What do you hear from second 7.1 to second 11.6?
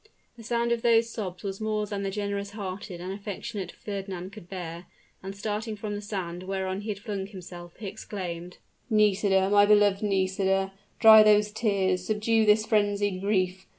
himself, he exclaimed, "Nisida, my beloved Nisida, dry those